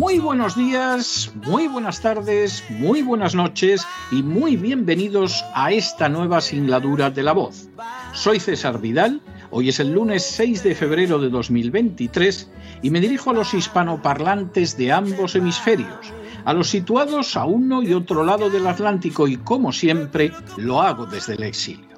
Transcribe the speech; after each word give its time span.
Muy 0.00 0.18
buenos 0.18 0.56
días, 0.56 1.30
muy 1.44 1.68
buenas 1.68 2.00
tardes, 2.00 2.64
muy 2.70 3.02
buenas 3.02 3.34
noches 3.34 3.86
y 4.10 4.22
muy 4.22 4.56
bienvenidos 4.56 5.44
a 5.54 5.72
esta 5.72 6.08
nueva 6.08 6.40
singladura 6.40 7.10
de 7.10 7.22
la 7.22 7.32
voz. 7.32 7.68
Soy 8.14 8.40
César 8.40 8.80
Vidal, 8.80 9.20
hoy 9.50 9.68
es 9.68 9.78
el 9.78 9.92
lunes 9.92 10.24
6 10.24 10.62
de 10.62 10.74
febrero 10.74 11.18
de 11.18 11.28
2023 11.28 12.50
y 12.80 12.88
me 12.88 13.00
dirijo 13.02 13.28
a 13.28 13.34
los 13.34 13.52
hispanoparlantes 13.52 14.74
de 14.78 14.90
ambos 14.90 15.34
hemisferios, 15.34 16.14
a 16.46 16.54
los 16.54 16.70
situados 16.70 17.36
a 17.36 17.44
uno 17.44 17.82
y 17.82 17.92
otro 17.92 18.24
lado 18.24 18.48
del 18.48 18.68
Atlántico 18.68 19.28
y 19.28 19.36
como 19.36 19.70
siempre 19.70 20.32
lo 20.56 20.80
hago 20.80 21.04
desde 21.04 21.34
el 21.34 21.42
exilio. 21.42 21.90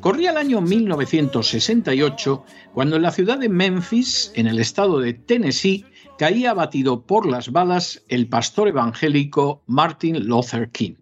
Corría 0.00 0.30
el 0.30 0.36
año 0.36 0.60
1968 0.60 2.44
cuando 2.72 2.96
en 2.96 3.02
la 3.02 3.12
ciudad 3.12 3.38
de 3.38 3.48
Memphis, 3.48 4.32
en 4.34 4.48
el 4.48 4.58
estado 4.58 4.98
de 4.98 5.14
Tennessee, 5.14 5.84
caía 6.20 6.50
abatido 6.50 7.06
por 7.06 7.26
las 7.26 7.50
balas 7.50 8.04
el 8.08 8.28
pastor 8.28 8.68
evangélico 8.68 9.64
Martin 9.66 10.26
Luther 10.26 10.70
King. 10.70 10.96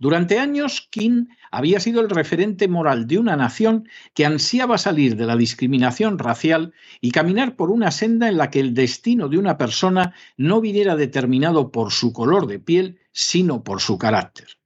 Durante 0.00 0.40
años, 0.40 0.88
King 0.90 1.26
había 1.52 1.78
sido 1.78 2.00
el 2.00 2.10
referente 2.10 2.66
moral 2.66 3.06
de 3.06 3.20
una 3.20 3.36
nación 3.36 3.88
que 4.12 4.26
ansiaba 4.26 4.76
salir 4.76 5.14
de 5.14 5.26
la 5.26 5.36
discriminación 5.36 6.18
racial 6.18 6.74
y 7.00 7.12
caminar 7.12 7.54
por 7.54 7.70
una 7.70 7.92
senda 7.92 8.28
en 8.28 8.38
la 8.38 8.50
que 8.50 8.58
el 8.58 8.74
destino 8.74 9.28
de 9.28 9.38
una 9.38 9.56
persona 9.56 10.14
no 10.36 10.60
viniera 10.60 10.96
determinado 10.96 11.70
por 11.70 11.92
su 11.92 12.12
color 12.12 12.48
de 12.48 12.58
piel, 12.58 12.98
sino 13.12 13.62
por 13.62 13.80
su 13.80 13.98
carácter 13.98 14.59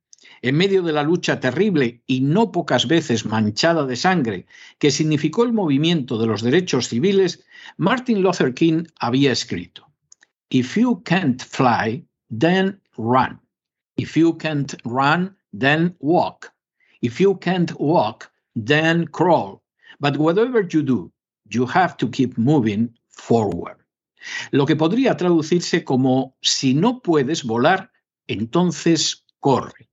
en 0.44 0.56
medio 0.56 0.82
de 0.82 0.92
la 0.92 1.02
lucha 1.02 1.40
terrible 1.40 2.02
y 2.06 2.20
no 2.20 2.52
pocas 2.52 2.86
veces 2.86 3.24
manchada 3.24 3.86
de 3.86 3.96
sangre 3.96 4.46
que 4.78 4.90
significó 4.90 5.42
el 5.42 5.54
movimiento 5.54 6.18
de 6.18 6.26
los 6.26 6.42
derechos 6.42 6.88
civiles, 6.88 7.42
Martin 7.78 8.20
Luther 8.20 8.52
King 8.52 8.84
había 9.00 9.32
escrito, 9.32 9.90
If 10.50 10.76
you 10.76 11.02
can't 11.02 11.42
fly, 11.42 12.04
then 12.28 12.78
run. 12.98 13.40
If 13.96 14.18
you 14.18 14.36
can't 14.36 14.74
run, 14.84 15.34
then 15.58 15.96
walk. 16.00 16.52
If 17.00 17.18
you 17.18 17.38
can't 17.38 17.72
walk, 17.78 18.30
then 18.54 19.06
crawl. 19.06 19.62
But 19.98 20.18
whatever 20.18 20.68
you 20.70 20.82
do, 20.82 21.10
you 21.48 21.66
have 21.68 21.96
to 21.96 22.10
keep 22.10 22.36
moving 22.36 22.90
forward. 23.08 23.78
Lo 24.50 24.66
que 24.66 24.76
podría 24.76 25.16
traducirse 25.16 25.84
como, 25.84 26.36
si 26.42 26.74
no 26.74 27.00
puedes 27.00 27.44
volar, 27.44 27.90
entonces 28.26 29.24
corre. 29.40 29.88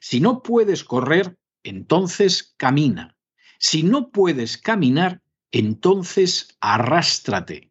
Si 0.00 0.20
no 0.20 0.42
puedes 0.42 0.82
correr, 0.82 1.36
entonces 1.62 2.54
camina. 2.56 3.16
Si 3.58 3.82
no 3.82 4.10
puedes 4.10 4.58
caminar, 4.58 5.22
entonces 5.52 6.56
arrástrate. 6.60 7.70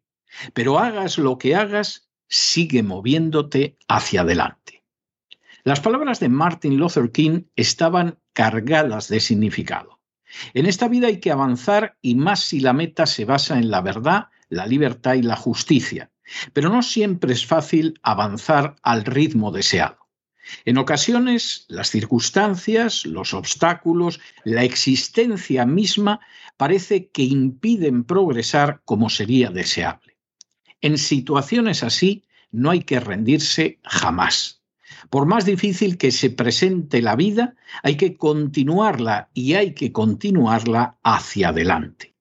Pero 0.54 0.78
hagas 0.78 1.18
lo 1.18 1.38
que 1.38 1.56
hagas, 1.56 2.08
sigue 2.28 2.82
moviéndote 2.82 3.76
hacia 3.88 4.20
adelante. 4.20 4.84
Las 5.64 5.80
palabras 5.80 6.20
de 6.20 6.28
Martin 6.28 6.78
Luther 6.78 7.10
King 7.10 7.42
estaban 7.56 8.18
cargadas 8.32 9.08
de 9.08 9.20
significado. 9.20 10.00
En 10.54 10.66
esta 10.66 10.88
vida 10.88 11.08
hay 11.08 11.18
que 11.18 11.32
avanzar 11.32 11.98
y 12.00 12.14
más 12.14 12.40
si 12.40 12.60
la 12.60 12.72
meta 12.72 13.06
se 13.06 13.24
basa 13.24 13.58
en 13.58 13.70
la 13.70 13.80
verdad, 13.80 14.28
la 14.48 14.66
libertad 14.66 15.14
y 15.14 15.22
la 15.22 15.36
justicia. 15.36 16.10
Pero 16.52 16.68
no 16.68 16.82
siempre 16.82 17.32
es 17.32 17.44
fácil 17.44 17.98
avanzar 18.02 18.76
al 18.82 19.04
ritmo 19.04 19.50
deseado. 19.50 19.99
En 20.64 20.78
ocasiones, 20.78 21.64
las 21.68 21.90
circunstancias, 21.90 23.06
los 23.06 23.34
obstáculos, 23.34 24.20
la 24.44 24.64
existencia 24.64 25.66
misma 25.66 26.20
parece 26.56 27.08
que 27.08 27.22
impiden 27.22 28.04
progresar 28.04 28.82
como 28.84 29.10
sería 29.10 29.50
deseable. 29.50 30.18
En 30.80 30.98
situaciones 30.98 31.82
así, 31.82 32.24
no 32.50 32.70
hay 32.70 32.80
que 32.80 33.00
rendirse 33.00 33.78
jamás. 33.84 34.62
Por 35.08 35.26
más 35.26 35.44
difícil 35.44 35.96
que 35.96 36.10
se 36.10 36.30
presente 36.30 37.00
la 37.00 37.16
vida, 37.16 37.54
hay 37.82 37.96
que 37.96 38.16
continuarla 38.16 39.30
y 39.34 39.54
hay 39.54 39.74
que 39.74 39.92
continuarla 39.92 40.98
hacia 41.02 41.48
adelante. 41.48 42.14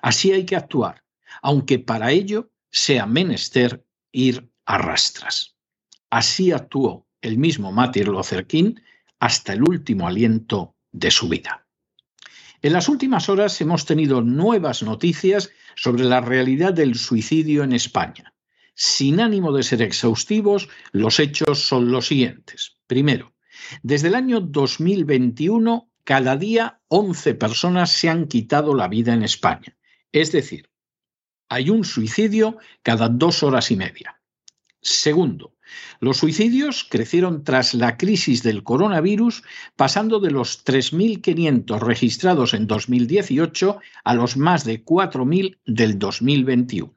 Así 0.00 0.32
hay 0.32 0.46
que 0.46 0.56
actuar, 0.56 1.04
aunque 1.42 1.78
para 1.78 2.12
ello 2.12 2.50
sea 2.70 3.06
menester 3.06 3.84
ir 4.12 4.48
a 4.64 4.78
rastras. 4.78 5.56
Así 6.10 6.52
actuó 6.52 7.06
el 7.22 7.38
mismo 7.38 7.72
Martin 7.72 8.06
Luther 8.06 8.46
hasta 9.20 9.52
el 9.52 9.62
último 9.62 10.06
aliento 10.06 10.74
de 10.90 11.10
su 11.10 11.28
vida. 11.28 11.66
En 12.60 12.72
las 12.72 12.88
últimas 12.88 13.28
horas 13.28 13.60
hemos 13.60 13.86
tenido 13.86 14.20
nuevas 14.20 14.82
noticias 14.82 15.50
sobre 15.74 16.04
la 16.04 16.20
realidad 16.20 16.72
del 16.72 16.96
suicidio 16.96 17.64
en 17.64 17.72
España. 17.72 18.34
Sin 18.74 19.20
ánimo 19.20 19.52
de 19.52 19.62
ser 19.62 19.82
exhaustivos, 19.82 20.68
los 20.92 21.18
hechos 21.18 21.66
son 21.66 21.90
los 21.90 22.06
siguientes. 22.06 22.76
Primero, 22.86 23.34
desde 23.82 24.08
el 24.08 24.14
año 24.14 24.40
2021, 24.40 25.90
cada 26.04 26.36
día 26.36 26.80
11 26.88 27.34
personas 27.34 27.90
se 27.90 28.08
han 28.08 28.26
quitado 28.26 28.74
la 28.74 28.88
vida 28.88 29.14
en 29.14 29.22
España. 29.22 29.76
Es 30.10 30.32
decir, 30.32 30.70
hay 31.48 31.70
un 31.70 31.84
suicidio 31.84 32.58
cada 32.82 33.08
dos 33.08 33.42
horas 33.42 33.70
y 33.70 33.76
media. 33.76 34.20
Segundo, 34.80 35.54
los 36.00 36.18
suicidios 36.18 36.84
crecieron 36.88 37.44
tras 37.44 37.74
la 37.74 37.96
crisis 37.96 38.42
del 38.42 38.62
coronavirus, 38.62 39.42
pasando 39.76 40.20
de 40.20 40.30
los 40.30 40.64
3.500 40.64 41.78
registrados 41.80 42.54
en 42.54 42.66
2018 42.66 43.78
a 44.04 44.14
los 44.14 44.36
más 44.36 44.64
de 44.64 44.84
4.000 44.84 45.58
del 45.66 45.98
2021. 45.98 46.94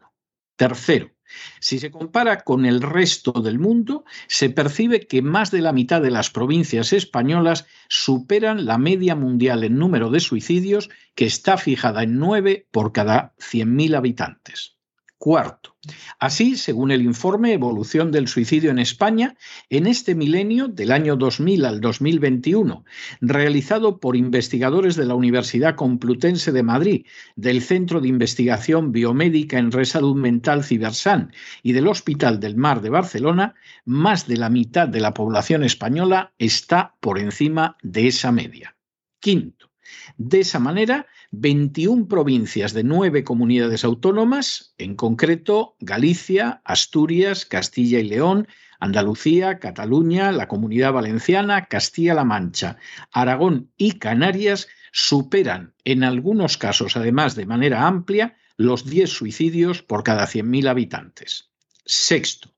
Tercero, 0.56 1.12
si 1.60 1.80
se 1.80 1.92
compara 1.92 2.42
con 2.44 2.66
el 2.66 2.82
resto 2.82 3.32
del 3.32 3.60
mundo, 3.60 4.06
se 4.28 4.50
percibe 4.50 5.08
que 5.08 5.22
más 5.22 5.52
de 5.52 5.62
la 5.62 5.74
mitad 5.74 6.02
de 6.02 6.12
las 6.12 6.30
provincias 6.30 6.94
españolas 6.94 7.66
superan 7.90 8.66
la 8.66 8.78
media 8.78 9.16
mundial 9.16 9.64
en 9.64 9.78
número 9.78 10.10
de 10.10 10.20
suicidios, 10.20 10.90
que 11.16 11.26
está 11.26 11.58
fijada 11.58 12.04
en 12.04 12.18
9 12.20 12.68
por 12.72 12.92
cada 12.92 13.34
100.000 13.38 13.96
habitantes. 13.96 14.78
Cuarto, 15.18 15.75
así, 16.20 16.56
según 16.56 16.92
el 16.92 17.02
informe 17.02 17.54
Evolución 17.54 18.12
del 18.12 18.28
Suicidio 18.28 18.72
en 18.72 18.80
España, 18.80 19.36
en 19.70 19.88
este 19.88 20.16
milenio, 20.16 20.68
del 20.68 20.92
año 20.92 21.16
2000 21.16 21.66
al 21.66 21.82
2021, 21.82 22.86
realizado 23.22 24.00
por 24.00 24.16
investigadores 24.16 24.96
de 24.96 25.06
la 25.06 25.16
Universidad 25.16 25.76
Complutense 25.76 26.52
de 26.52 26.64
Madrid, 26.64 27.06
del 27.36 27.62
Centro 27.62 28.02
de 28.02 28.08
Investigación 28.08 28.92
Biomédica 28.92 29.58
en 29.58 29.72
Resalud 29.72 30.16
Mental 30.16 30.64
Cibersan 30.64 31.32
y 31.64 31.74
del 31.74 31.88
Hospital 31.88 32.40
del 32.40 32.56
Mar 32.56 32.82
de 32.82 32.90
Barcelona, 32.90 33.56
más 33.86 34.28
de 34.28 34.38
la 34.38 34.50
mitad 34.50 34.88
de 34.88 35.00
la 35.00 35.14
población 35.14 35.64
española 35.64 36.34
está 36.38 36.96
por 37.00 37.20
encima 37.20 37.78
de 37.82 38.08
esa 38.08 38.32
media. 38.32 38.76
Quinto, 39.20 39.72
de 40.18 40.42
esa 40.42 40.60
manera, 40.60 41.08
21 41.40 42.08
provincias 42.08 42.74
de 42.74 42.84
nueve 42.84 43.24
comunidades 43.24 43.84
autónomas, 43.84 44.74
en 44.78 44.96
concreto 44.96 45.76
Galicia, 45.80 46.62
Asturias, 46.64 47.46
Castilla 47.46 48.00
y 48.00 48.04
León, 48.04 48.48
Andalucía, 48.80 49.60
Cataluña, 49.60 50.32
la 50.32 50.48
Comunidad 50.48 50.94
Valenciana, 50.94 51.66
Castilla-La 51.66 52.24
Mancha, 52.24 52.78
Aragón 53.12 53.72
y 53.78 53.94
Canarias, 53.94 54.68
superan 54.92 55.74
en 55.84 56.04
algunos 56.04 56.58
casos, 56.58 56.96
además 56.96 57.36
de 57.36 57.46
manera 57.46 57.86
amplia, 57.86 58.38
los 58.58 58.86
10 58.86 59.10
suicidios 59.10 59.82
por 59.82 60.04
cada 60.04 60.26
100.000 60.26 60.70
habitantes. 60.70 61.52
Sexto, 61.86 62.55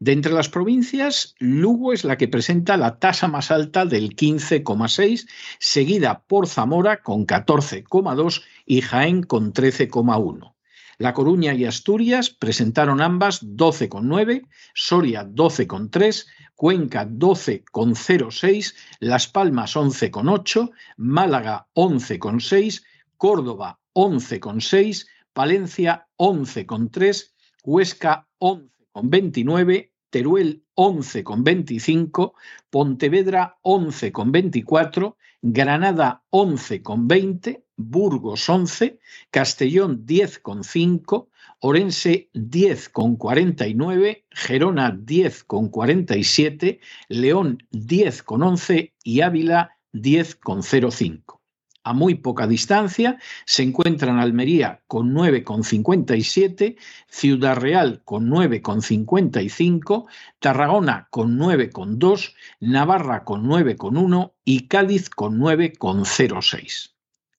De 0.00 0.12
entre 0.12 0.32
las 0.32 0.48
provincias, 0.48 1.34
Lugo 1.38 1.92
es 1.92 2.04
la 2.04 2.16
que 2.16 2.26
presenta 2.26 2.78
la 2.78 2.98
tasa 2.98 3.28
más 3.28 3.50
alta 3.50 3.84
del 3.84 4.16
15,6, 4.16 5.28
seguida 5.58 6.22
por 6.26 6.46
Zamora 6.46 7.02
con 7.02 7.26
14,2 7.26 8.42
y 8.64 8.80
Jaén 8.80 9.22
con 9.22 9.52
13,1. 9.52 10.54
La 10.96 11.12
Coruña 11.12 11.52
y 11.52 11.66
Asturias 11.66 12.30
presentaron 12.30 13.02
ambas 13.02 13.42
12,9, 13.42 14.48
Soria 14.74 15.26
12,3, 15.26 16.26
Cuenca 16.54 17.06
12,06, 17.06 18.74
Las 19.00 19.28
Palmas 19.28 19.76
11,8, 19.76 20.70
Málaga 20.96 21.66
11,6, 21.74 22.84
Córdoba 23.18 23.78
11,6, 23.92 25.06
Palencia 25.34 26.08
11,3, 26.16 27.32
Huesca 27.64 28.26
11,29, 28.38 29.89
Teruel 30.10 30.62
11,25, 30.74 32.32
Pontevedra 32.68 33.58
11,24, 33.62 35.16
Granada 35.42 36.22
11,20, 36.30 37.62
Burgos 37.76 38.48
11, 38.48 38.98
Castellón 39.30 40.04
10,5, 40.04 41.28
Orense 41.60 42.28
10,49, 42.34 44.24
Gerona 44.30 44.92
10,47, 44.92 46.80
León 47.08 47.58
10,11 47.72 48.92
y 49.02 49.20
Ávila 49.22 49.70
10,05. 49.92 51.39
A 51.82 51.94
muy 51.94 52.16
poca 52.16 52.46
distancia 52.46 53.18
se 53.46 53.62
encuentran 53.62 54.18
Almería 54.18 54.82
con 54.86 55.14
9,57, 55.14 56.76
Ciudad 57.08 57.56
Real 57.56 58.02
con 58.04 58.28
9,55, 58.28 60.06
Tarragona 60.40 61.08
con 61.10 61.38
9,2, 61.38 62.34
Navarra 62.60 63.24
con 63.24 63.46
9,1 63.46 64.32
y 64.44 64.68
Cádiz 64.68 65.08
con 65.08 65.38
9,06. 65.38 66.90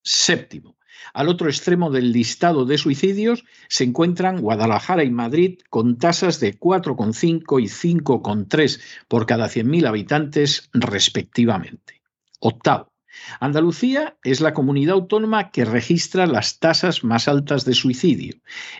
Séptimo. 0.01 0.75
Al 1.13 1.29
otro 1.29 1.47
extremo 1.47 1.91
del 1.91 2.11
listado 2.11 2.65
de 2.65 2.77
suicidios 2.77 3.43
se 3.67 3.83
encuentran 3.83 4.41
Guadalajara 4.41 5.03
y 5.03 5.11
Madrid 5.11 5.59
con 5.69 5.97
tasas 5.97 6.39
de 6.39 6.57
4,5 6.57 7.61
y 7.61 7.65
5,3 7.65 8.81
por 9.07 9.25
cada 9.25 9.47
100.000 9.47 9.87
habitantes 9.87 10.69
respectivamente. 10.73 12.01
Octavo. 12.39 12.90
Andalucía 13.39 14.17
es 14.23 14.41
la 14.41 14.53
comunidad 14.53 14.95
autónoma 14.95 15.51
que 15.51 15.65
registra 15.65 16.27
las 16.27 16.59
tasas 16.59 17.03
más 17.03 17.27
altas 17.27 17.65
de 17.65 17.73
suicidio, 17.73 18.35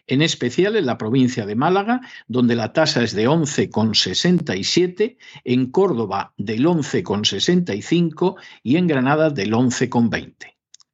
en 0.08 0.22
especial 0.22 0.76
en 0.76 0.86
la 0.86 0.98
provincia 0.98 1.46
de 1.46 1.56
Málaga, 1.56 2.02
donde 2.28 2.56
la 2.56 2.74
tasa 2.74 3.04
es 3.04 3.14
de 3.14 3.28
11,67, 3.28 5.18
en 5.44 5.72
Córdoba 5.72 6.34
del 6.38 6.66
11,65 6.66 8.36
y 8.64 8.78
en 8.78 8.88
Granada 8.88 9.30
del 9.30 9.54
11,20. 9.54 10.36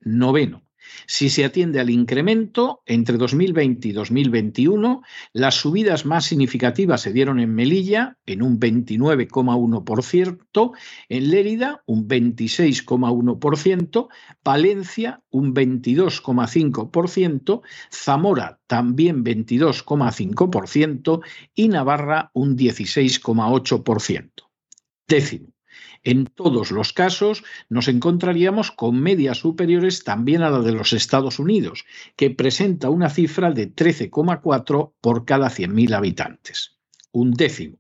Noveno. 0.02 0.67
Si 1.06 1.30
se 1.30 1.46
atiende 1.46 1.80
al 1.80 1.90
incremento, 1.90 2.82
entre 2.86 3.18
2020 3.18 3.88
y 3.88 3.92
2021, 3.92 5.02
las 5.34 5.56
subidas 5.56 6.06
más 6.06 6.26
significativas 6.26 7.02
se 7.02 7.14
dieron 7.14 7.40
en 7.40 7.54
Melilla, 7.54 8.18
en 8.26 8.42
un 8.42 8.60
29,1%, 8.60 10.72
en 11.10 11.30
Lérida, 11.30 11.84
un 11.86 12.08
26,1%, 12.08 14.08
Palencia, 14.44 15.22
un 15.30 15.54
22,5%, 15.54 17.62
Zamora, 17.92 18.60
también 18.68 19.24
22,5% 19.24 21.22
y 21.56 21.68
Navarra, 21.70 22.32
un 22.34 22.58
16,8%. 22.58 24.32
Décimo. 25.08 25.57
En 26.08 26.26
todos 26.26 26.72
los 26.72 26.94
casos 26.94 27.44
nos 27.68 27.90
encontraríamos 27.90 28.72
con 28.72 28.98
medias 28.98 29.40
superiores 29.40 30.06
también 30.06 30.42
a 30.42 30.50
la 30.50 30.62
de 30.62 30.72
los 30.72 30.94
Estados 30.94 31.38
Unidos, 31.38 31.84
que 32.16 32.30
presenta 32.30 32.90
una 32.90 33.10
cifra 33.10 33.52
de 33.52 33.76
13,4 33.76 34.94
por 35.02 35.26
cada 35.26 35.50
100.000 35.50 35.94
habitantes. 35.94 36.78
Un 37.12 37.32
décimo. 37.32 37.80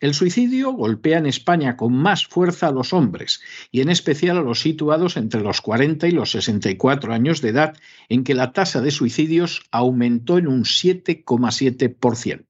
El 0.00 0.14
suicidio 0.14 0.72
golpea 0.72 1.18
en 1.18 1.26
España 1.26 1.76
con 1.76 1.92
más 1.92 2.26
fuerza 2.26 2.68
a 2.68 2.72
los 2.72 2.94
hombres, 2.94 3.42
y 3.70 3.82
en 3.82 3.90
especial 3.90 4.38
a 4.38 4.42
los 4.42 4.60
situados 4.60 5.18
entre 5.18 5.42
los 5.42 5.60
40 5.60 6.08
y 6.08 6.12
los 6.12 6.30
64 6.30 7.12
años 7.12 7.42
de 7.42 7.50
edad, 7.50 7.76
en 8.08 8.24
que 8.24 8.32
la 8.32 8.54
tasa 8.54 8.80
de 8.80 8.90
suicidios 8.90 9.66
aumentó 9.70 10.38
en 10.38 10.48
un 10.48 10.62
7,7%. 10.64 12.46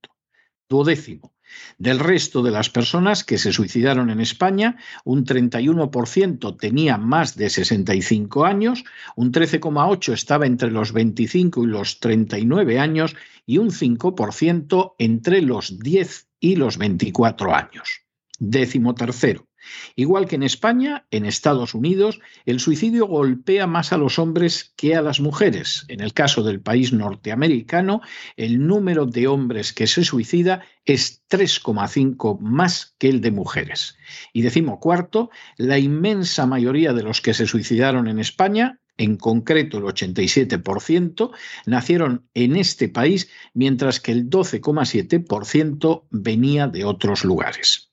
Duodécimo. 0.69 1.36
Del 1.79 1.99
resto 1.99 2.43
de 2.43 2.51
las 2.51 2.71
personas 2.71 3.25
que 3.25 3.39
se 3.39 3.53
suicidaron 3.53 4.11
en 4.11 4.21
España, 4.21 4.77
un 5.05 5.25
31% 5.25 6.59
tenía 6.59 6.97
más 6.99 7.37
de 7.37 7.51
65 7.51 8.45
años, 8.45 8.85
un 9.15 9.33
13,8% 9.33 10.13
estaba 10.13 10.47
entre 10.47 10.71
los 10.71 10.93
25 10.93 11.65
y 11.65 11.67
los 11.67 12.01
39 12.01 12.79
años 12.79 13.17
y 13.47 13.59
un 13.59 13.71
5% 13.71 14.95
entre 14.99 15.43
los 15.43 15.79
10 15.79 16.29
y 16.41 16.57
los 16.57 16.79
24 16.79 17.55
años. 17.55 18.03
Décimo 18.39 18.95
tercero. 18.95 19.47
Igual 19.95 20.27
que 20.27 20.37
en 20.37 20.43
España, 20.43 21.07
en 21.11 21.25
Estados 21.25 21.75
Unidos, 21.75 22.21
el 22.45 22.61
suicidio 22.61 23.07
golpea 23.07 23.67
más 23.67 23.93
a 23.93 23.99
los 23.99 24.19
hombres 24.19 24.73
que 24.77 24.95
a 24.95 25.03
las 25.03 25.21
mujeres. 25.21 25.85
En 25.89 26.01
el 26.01 26.13
caso 26.13 26.43
del 26.43 26.61
país 26.61 26.93
norteamericano, 26.93 28.01
el 28.37 28.67
número 28.67 29.07
de 29.07 29.27
hombres 29.27 29.73
que 29.73 29.87
se 29.87 30.05
suicida 30.05 30.63
es 30.85 31.23
3,5 31.29 32.39
más 32.41 32.95
que 32.99 33.09
el 33.09 33.21
de 33.21 33.31
mujeres. 33.31 33.97
Y 34.33 34.43
decimo 34.43 34.81
cuarto, 34.81 35.31
la 35.57 35.79
inmensa 35.79 36.47
mayoría 36.47 36.93
de 36.93 37.03
los 37.03 37.21
que 37.21 37.35
se 37.35 37.47
suicidaron 37.47 38.09
en 38.09 38.19
España, 38.19 38.81
en 38.99 39.17
concreto 39.17 39.79
el 39.79 39.85
87%, 39.85 41.31
nacieron 41.67 42.29
en 42.35 42.57
este 42.57 42.89
país, 42.89 43.29
mientras 43.53 44.01
que 44.01 44.13
el 44.13 44.31
12,7% 44.31 46.07
venía 46.11 46.67
de 46.69 46.85
otros 46.85 47.25
lugares. 47.25 47.93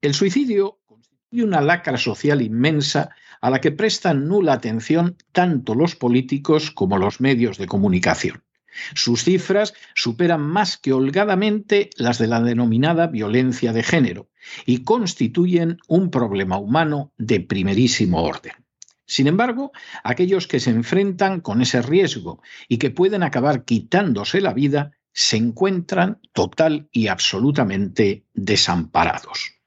El 0.00 0.14
suicidio 0.14 0.79
y 1.30 1.42
una 1.42 1.60
lacra 1.60 1.96
social 1.96 2.42
inmensa 2.42 3.10
a 3.40 3.50
la 3.50 3.60
que 3.60 3.72
prestan 3.72 4.28
nula 4.28 4.54
atención 4.54 5.16
tanto 5.32 5.74
los 5.74 5.96
políticos 5.96 6.70
como 6.70 6.98
los 6.98 7.20
medios 7.20 7.58
de 7.58 7.66
comunicación. 7.66 8.42
Sus 8.94 9.24
cifras 9.24 9.74
superan 9.94 10.42
más 10.42 10.76
que 10.76 10.92
holgadamente 10.92 11.90
las 11.96 12.18
de 12.18 12.28
la 12.28 12.40
denominada 12.40 13.08
violencia 13.08 13.72
de 13.72 13.82
género 13.82 14.28
y 14.64 14.84
constituyen 14.84 15.78
un 15.88 16.10
problema 16.10 16.58
humano 16.58 17.12
de 17.18 17.40
primerísimo 17.40 18.22
orden. 18.22 18.52
Sin 19.06 19.26
embargo, 19.26 19.72
aquellos 20.04 20.46
que 20.46 20.60
se 20.60 20.70
enfrentan 20.70 21.40
con 21.40 21.62
ese 21.62 21.82
riesgo 21.82 22.40
y 22.68 22.78
que 22.78 22.90
pueden 22.90 23.24
acabar 23.24 23.64
quitándose 23.64 24.40
la 24.40 24.54
vida 24.54 24.92
se 25.12 25.36
encuentran 25.36 26.20
total 26.32 26.88
y 26.92 27.08
absolutamente 27.08 28.24
desamparados 28.34 29.59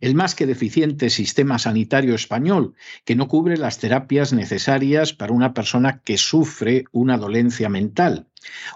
el 0.00 0.14
más 0.14 0.34
que 0.34 0.46
deficiente 0.46 1.10
sistema 1.10 1.58
sanitario 1.58 2.14
español, 2.14 2.74
que 3.04 3.16
no 3.16 3.28
cubre 3.28 3.56
las 3.56 3.78
terapias 3.78 4.32
necesarias 4.32 5.12
para 5.12 5.32
una 5.32 5.54
persona 5.54 6.00
que 6.04 6.18
sufre 6.18 6.84
una 6.92 7.18
dolencia 7.18 7.68
mental. 7.68 8.28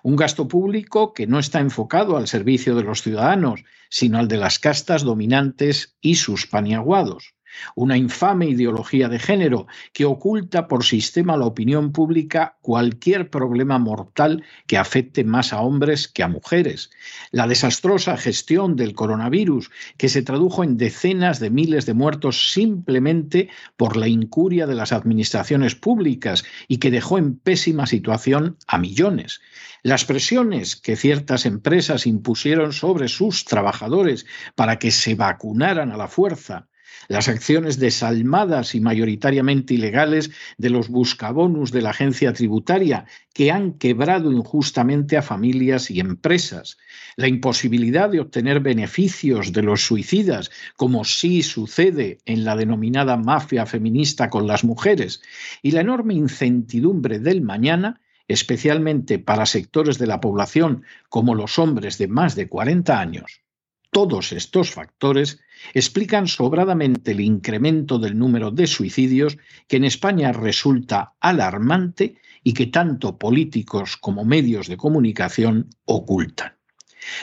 Un 0.02 0.16
gasto 0.16 0.48
público 0.48 1.12
que 1.12 1.26
no 1.26 1.38
está 1.38 1.60
enfocado 1.60 2.16
al 2.16 2.28
servicio 2.28 2.74
de 2.74 2.82
los 2.82 3.02
ciudadanos, 3.02 3.64
sino 3.90 4.18
al 4.18 4.28
de 4.28 4.36
las 4.36 4.58
castas 4.58 5.02
dominantes 5.02 5.96
y 6.00 6.16
sus 6.16 6.46
paniaguados 6.46 7.35
una 7.74 7.96
infame 7.96 8.46
ideología 8.46 9.08
de 9.08 9.18
género 9.18 9.66
que 9.92 10.04
oculta 10.04 10.68
por 10.68 10.84
sistema 10.84 11.34
a 11.34 11.36
la 11.36 11.46
opinión 11.46 11.92
pública 11.92 12.56
cualquier 12.60 13.30
problema 13.30 13.78
mortal 13.78 14.44
que 14.66 14.78
afecte 14.78 15.24
más 15.24 15.52
a 15.52 15.60
hombres 15.60 16.08
que 16.08 16.22
a 16.22 16.28
mujeres, 16.28 16.90
la 17.30 17.46
desastrosa 17.46 18.16
gestión 18.16 18.76
del 18.76 18.94
coronavirus 18.94 19.70
que 19.96 20.08
se 20.08 20.22
tradujo 20.22 20.64
en 20.64 20.76
decenas 20.76 21.40
de 21.40 21.50
miles 21.50 21.86
de 21.86 21.94
muertos 21.94 22.52
simplemente 22.52 23.48
por 23.76 23.96
la 23.96 24.08
incuria 24.08 24.66
de 24.66 24.74
las 24.74 24.92
administraciones 24.92 25.74
públicas 25.74 26.44
y 26.68 26.78
que 26.78 26.90
dejó 26.90 27.18
en 27.18 27.36
pésima 27.36 27.86
situación 27.86 28.56
a 28.66 28.78
millones, 28.78 29.40
las 29.82 30.04
presiones 30.04 30.76
que 30.76 30.96
ciertas 30.96 31.46
empresas 31.46 32.06
impusieron 32.06 32.72
sobre 32.72 33.08
sus 33.08 33.44
trabajadores 33.44 34.26
para 34.54 34.78
que 34.78 34.90
se 34.90 35.14
vacunaran 35.14 35.92
a 35.92 35.96
la 35.96 36.08
fuerza, 36.08 36.68
las 37.08 37.28
acciones 37.28 37.78
desalmadas 37.78 38.74
y 38.74 38.80
mayoritariamente 38.80 39.74
ilegales 39.74 40.30
de 40.58 40.70
los 40.70 40.88
buscabonus 40.88 41.72
de 41.72 41.82
la 41.82 41.90
agencia 41.90 42.32
tributaria, 42.32 43.06
que 43.32 43.50
han 43.50 43.74
quebrado 43.74 44.32
injustamente 44.32 45.16
a 45.16 45.22
familias 45.22 45.90
y 45.90 46.00
empresas, 46.00 46.78
la 47.16 47.28
imposibilidad 47.28 48.10
de 48.10 48.20
obtener 48.20 48.60
beneficios 48.60 49.52
de 49.52 49.62
los 49.62 49.82
suicidas, 49.82 50.50
como 50.76 51.04
sí 51.04 51.42
sucede 51.42 52.18
en 52.26 52.44
la 52.44 52.56
denominada 52.56 53.16
mafia 53.16 53.66
feminista 53.66 54.30
con 54.30 54.46
las 54.46 54.64
mujeres, 54.64 55.22
y 55.62 55.70
la 55.72 55.80
enorme 55.80 56.14
incertidumbre 56.14 57.18
del 57.18 57.42
mañana, 57.42 58.00
especialmente 58.28 59.18
para 59.18 59.46
sectores 59.46 59.98
de 59.98 60.06
la 60.06 60.20
población 60.20 60.82
como 61.08 61.34
los 61.34 61.58
hombres 61.58 61.98
de 61.98 62.08
más 62.08 62.34
de 62.34 62.48
40 62.48 62.98
años, 62.98 63.45
Todos 63.90 64.32
estos 64.32 64.70
factores 64.70 65.40
explican 65.72 66.26
sobradamente 66.26 67.12
el 67.12 67.20
incremento 67.20 67.98
del 67.98 68.18
número 68.18 68.50
de 68.50 68.66
suicidios 68.66 69.38
que 69.68 69.76
en 69.76 69.84
España 69.84 70.32
resulta 70.32 71.14
alarmante 71.20 72.16
y 72.42 72.52
que 72.52 72.66
tanto 72.66 73.18
políticos 73.18 73.96
como 73.96 74.24
medios 74.24 74.68
de 74.68 74.76
comunicación 74.76 75.70
ocultan. 75.84 76.56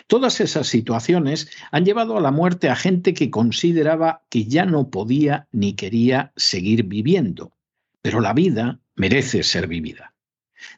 Todas 0.07 0.39
esas 0.39 0.67
situaciones 0.67 1.49
han 1.71 1.85
llevado 1.85 2.17
a 2.17 2.21
la 2.21 2.31
muerte 2.31 2.69
a 2.69 2.75
gente 2.75 3.13
que 3.13 3.29
consideraba 3.29 4.23
que 4.29 4.45
ya 4.45 4.65
no 4.65 4.89
podía 4.89 5.47
ni 5.51 5.73
quería 5.73 6.31
seguir 6.35 6.83
viviendo, 6.83 7.51
pero 8.01 8.21
la 8.21 8.33
vida 8.33 8.79
merece 8.95 9.43
ser 9.43 9.67
vivida. 9.67 10.12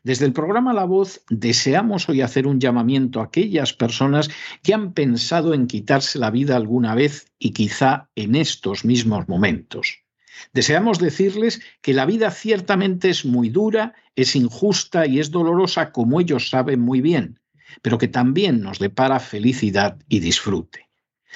Desde 0.04 0.26
el 0.26 0.34
programa 0.34 0.74
La 0.74 0.86
Voz 0.86 1.24
deseamos 1.30 2.10
hoy 2.10 2.22
hacer 2.22 2.48
un 2.48 2.60
llamamiento 2.60 3.20
a 3.20 3.26
aquellas 3.26 3.74
personas 3.74 4.30
que 4.64 4.74
han 4.74 4.94
pensado 4.94 5.54
en 5.54 5.68
quitarse 5.68 6.20
la 6.20 6.32
vida 6.32 6.56
alguna 6.56 6.96
vez 6.96 7.32
y 7.40 7.52
quizá 7.52 8.10
en 8.16 8.36
estos 8.36 8.86
mismos 8.86 9.28
momentos. 9.28 10.00
Deseamos 10.54 11.00
decirles 11.00 11.62
que 11.82 11.94
la 11.94 12.06
vida 12.06 12.32
ciertamente 12.32 13.10
es 13.10 13.26
muy 13.26 13.50
dura, 13.50 13.94
es 14.16 14.36
injusta 14.36 15.06
y 15.06 15.20
es 15.20 15.32
dolorosa 15.32 15.92
como 15.92 16.20
ellos 16.20 16.50
saben 16.50 16.82
muy 16.82 17.02
bien, 17.02 17.40
pero 17.82 17.98
que 17.98 18.08
también 18.08 18.62
nos 18.62 18.80
depara 18.80 19.20
felicidad 19.20 19.98
y 20.10 20.20
disfrute. 20.20 20.85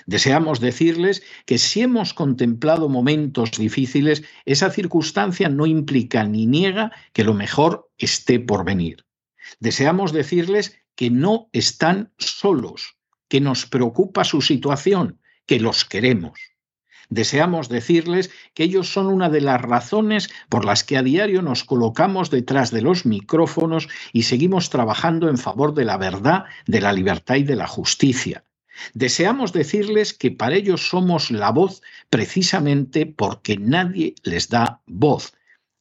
Deseamos 0.06 0.60
decirles 0.60 1.24
que 1.46 1.58
si 1.58 1.82
hemos 1.82 2.14
contemplado 2.14 2.90
momentos 2.90 3.52
difíciles, 3.52 4.24
esa 4.46 4.70
circunstancia 4.70 5.50
no 5.50 5.66
implica 5.66 6.24
ni 6.24 6.46
niega 6.46 6.92
que 7.14 7.24
lo 7.24 7.34
mejor 7.34 7.90
esté 7.98 8.40
por 8.40 8.66
venir. 8.66 9.06
Deseamos 9.60 10.12
decirles 10.12 10.78
que 10.96 11.10
no 11.10 11.50
están 11.54 12.12
solos, 12.18 12.98
que 13.28 13.42
nos 13.42 13.66
preocupa 13.66 14.24
su 14.24 14.42
situación, 14.42 15.20
que 15.46 15.60
los 15.60 15.86
queremos. 15.86 16.40
Deseamos 17.10 17.70
decirles 17.70 18.30
que 18.54 18.64
ellos 18.64 18.94
son 18.94 19.08
una 19.08 19.30
de 19.30 19.42
las 19.42 19.60
razones 19.60 20.30
por 20.48 20.64
las 20.64 20.84
que 20.84 20.96
a 20.96 21.02
diario 21.02 21.42
nos 21.42 21.64
colocamos 21.64 22.30
detrás 22.30 22.70
de 22.70 22.84
los 22.84 23.06
micrófonos 23.06 23.90
y 24.14 24.24
seguimos 24.24 24.70
trabajando 24.70 25.28
en 25.28 25.40
favor 25.40 25.74
de 25.74 25.86
la 25.86 25.98
verdad, 25.98 26.46
de 26.68 26.82
la 26.82 26.94
libertad 26.94 27.36
y 27.36 27.44
de 27.44 27.56
la 27.56 27.66
justicia. 27.66 28.44
Deseamos 28.94 29.54
decirles 29.54 30.14
que 30.14 30.32
para 30.32 30.56
ellos 30.56 30.90
somos 30.90 31.32
la 31.32 31.52
voz 31.52 31.82
precisamente 32.10 33.06
porque 33.06 33.58
nadie 33.58 34.16
les 34.24 34.50
da 34.50 34.82
voz, 34.86 35.34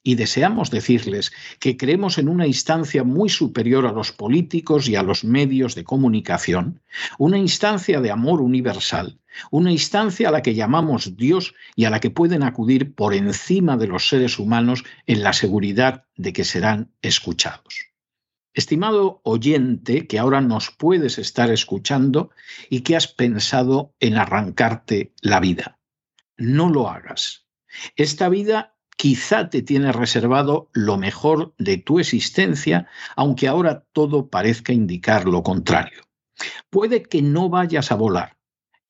y 0.09 0.14
deseamos 0.14 0.71
decirles 0.71 1.33
que 1.59 1.76
creemos 1.76 2.17
en 2.17 2.31
una 2.31 2.47
instancia 2.47 3.05
muy 3.05 3.28
superior 3.28 3.87
a 3.87 3.93
los 3.93 4.11
políticos 4.11 4.88
y 4.88 4.97
a 4.97 5.02
los 5.02 5.23
medios 5.23 5.75
de 5.75 5.85
comunicación, 5.85 6.81
una 7.19 7.37
instancia 7.37 8.00
de 8.00 8.11
amor 8.11 8.40
universal, 8.40 9.19
una 9.50 9.71
instancia 9.71 10.28
a 10.28 10.33
la 10.33 10.40
que 10.40 10.55
llamamos 10.55 11.17
Dios 11.17 11.55
y 11.76 11.85
a 11.85 11.90
la 11.90 12.00
que 12.00 12.11
pueden 12.11 12.43
acudir 12.43 12.95
por 12.95 13.12
encima 13.12 13.76
de 13.76 13.88
los 13.88 14.09
seres 14.09 14.38
humanos 14.38 14.83
en 15.07 15.23
la 15.23 15.35
seguridad 15.35 16.05
de 16.17 16.33
que 16.33 16.45
serán 16.45 16.90
escuchados. 17.02 17.88
Estimado 18.58 19.20
oyente 19.22 20.08
que 20.08 20.18
ahora 20.18 20.40
nos 20.40 20.72
puedes 20.72 21.18
estar 21.18 21.48
escuchando 21.48 22.32
y 22.68 22.80
que 22.80 22.96
has 22.96 23.06
pensado 23.06 23.94
en 24.00 24.16
arrancarte 24.16 25.12
la 25.22 25.38
vida, 25.38 25.78
no 26.36 26.68
lo 26.68 26.88
hagas. 26.88 27.46
Esta 27.94 28.28
vida 28.28 28.74
quizá 28.96 29.48
te 29.48 29.62
tiene 29.62 29.92
reservado 29.92 30.70
lo 30.72 30.96
mejor 30.96 31.54
de 31.58 31.76
tu 31.76 32.00
existencia, 32.00 32.88
aunque 33.14 33.46
ahora 33.46 33.84
todo 33.92 34.28
parezca 34.28 34.72
indicar 34.72 35.26
lo 35.26 35.44
contrario. 35.44 36.02
Puede 36.68 37.04
que 37.04 37.22
no 37.22 37.48
vayas 37.48 37.92
a 37.92 37.94
volar 37.94 38.38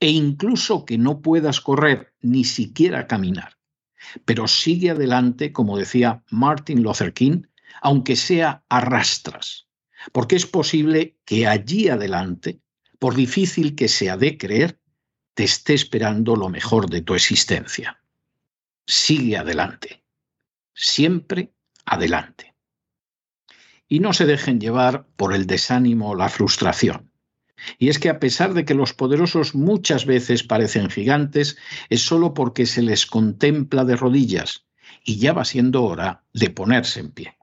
e 0.00 0.08
incluso 0.08 0.87
que 0.87 0.96
no 0.96 1.20
puedas 1.20 1.60
correr 1.60 2.14
ni 2.22 2.44
siquiera 2.44 3.06
caminar, 3.06 3.58
pero 4.25 4.48
sigue 4.48 4.92
adelante, 4.92 5.52
como 5.52 5.76
decía 5.76 6.22
Martin 6.30 6.82
Luther 6.82 7.12
King, 7.12 7.42
aunque 7.80 8.16
sea 8.16 8.64
arrastras, 8.68 9.68
porque 10.12 10.37
es 10.37 10.46
posible 10.46 11.16
que 11.25 11.46
allí 11.46 11.88
adelante, 11.88 12.60
por 12.98 13.14
difícil 13.14 13.75
que 13.75 13.88
sea 13.88 14.16
de 14.16 14.38
creer, 14.38 14.80
te 15.34 15.44
esté 15.44 15.75
esperando 15.75 16.37
lo 16.37 16.48
mejor 16.48 16.90
de 16.90 17.02
tu 17.02 17.14
existencia 17.14 17.98
sigue 18.88 19.37
adelante, 19.37 20.02
siempre 20.75 21.52
adelante. 21.84 22.54
Y 23.87 24.00
no 24.00 24.12
se 24.14 24.25
dejen 24.25 24.60
llevar 24.60 25.06
por 25.16 25.34
el 25.34 25.46
desánimo 25.46 26.10
o 26.10 26.14
la 26.14 26.30
frustración. 26.30 27.12
Y 27.78 27.90
es 27.90 27.98
que 27.98 28.08
a 28.08 28.18
pesar 28.18 28.54
de 28.54 28.64
que 28.64 28.75
los 28.75 28.94
poderosos 28.94 29.54
muchas 29.54 30.06
veces 30.06 30.42
parecen 30.42 30.90
gigantes, 30.90 31.58
es 31.90 32.00
solo 32.00 32.32
porque 32.32 32.66
se 32.66 32.82
les 32.82 33.04
contempla 33.04 33.84
de 33.84 33.96
rodillas 33.96 34.66
y 35.04 35.18
ya 35.18 35.32
va 35.32 35.44
siendo 35.44 35.84
hora 35.84 36.25
de 36.32 36.50
ponerse 36.50 37.00
en 37.00 37.10
pie. 37.10 37.38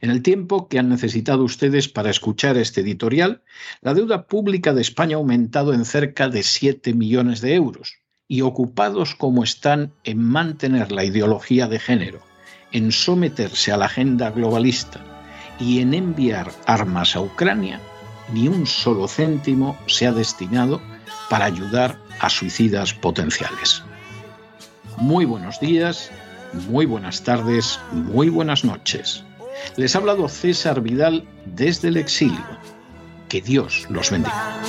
En 0.00 0.10
el 0.10 0.22
tiempo 0.22 0.68
que 0.68 0.78
han 0.78 0.88
necesitado 0.88 1.44
ustedes 1.44 1.88
para 1.88 2.10
escuchar 2.10 2.56
este 2.56 2.80
editorial, 2.80 3.42
la 3.80 3.94
deuda 3.94 4.26
pública 4.26 4.72
de 4.72 4.82
España 4.82 5.16
ha 5.16 5.18
aumentado 5.18 5.72
en 5.72 5.84
cerca 5.84 6.28
de 6.28 6.42
7 6.42 6.94
millones 6.94 7.40
de 7.40 7.54
euros 7.54 7.98
y 8.28 8.40
ocupados 8.40 9.14
como 9.14 9.44
están 9.44 9.92
en 10.04 10.22
mantener 10.22 10.92
la 10.92 11.04
ideología 11.04 11.68
de 11.68 11.78
género, 11.78 12.20
en 12.72 12.90
someterse 12.90 13.72
a 13.72 13.76
la 13.76 13.86
agenda 13.86 14.30
globalista 14.30 15.00
y 15.60 15.80
en 15.80 15.94
enviar 15.94 16.50
armas 16.66 17.14
a 17.16 17.20
Ucrania, 17.20 17.80
ni 18.32 18.48
un 18.48 18.66
solo 18.66 19.06
céntimo 19.06 19.78
se 19.86 20.06
ha 20.06 20.12
destinado 20.12 20.80
para 21.28 21.44
ayudar 21.44 21.98
a 22.20 22.30
suicidas 22.30 22.94
potenciales. 22.94 23.82
Muy 24.96 25.24
buenos 25.24 25.60
días, 25.60 26.10
muy 26.68 26.86
buenas 26.86 27.22
tardes, 27.22 27.78
muy 27.92 28.28
buenas 28.28 28.64
noches. 28.64 29.24
Les 29.76 29.94
ha 29.94 29.98
hablado 29.98 30.28
César 30.28 30.80
Vidal 30.80 31.28
desde 31.44 31.88
el 31.88 31.96
exilio. 31.96 32.44
Que 33.28 33.40
Dios 33.40 33.86
los 33.90 34.10
bendiga. 34.10 34.60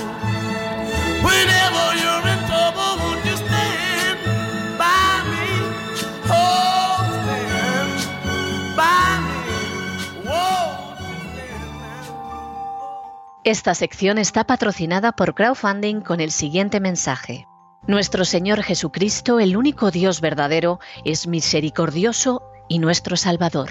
Esta 13.46 13.76
sección 13.76 14.18
está 14.18 14.46
patrocinada 14.46 15.12
por 15.12 15.36
crowdfunding 15.36 16.02
con 16.02 16.20
el 16.20 16.32
siguiente 16.32 16.80
mensaje. 16.80 17.46
Nuestro 17.86 18.26
Señor 18.26 18.64
Jesucristo, 18.64 19.40
el 19.40 19.56
único 19.56 19.92
Dios 19.92 20.20
verdadero, 20.20 20.80
es 21.04 21.28
misericordioso 21.28 22.42
y 22.68 22.80
nuestro 22.80 23.16
Salvador. 23.16 23.70